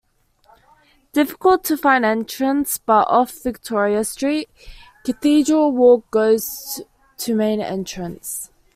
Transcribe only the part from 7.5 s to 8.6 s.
entrance.